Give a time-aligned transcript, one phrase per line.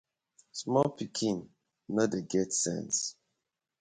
[0.61, 1.37] Small pikin
[1.95, 2.99] no dey get sense.